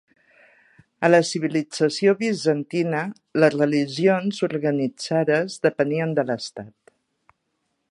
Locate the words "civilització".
1.31-2.15